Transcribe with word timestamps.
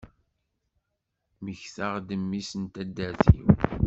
Mmektaɣ-d 1.39 2.09
mmi-s 2.21 2.51
n 2.61 2.63
taddart-iw. 2.73 3.47